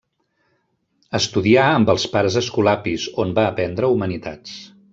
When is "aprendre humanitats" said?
3.51-4.57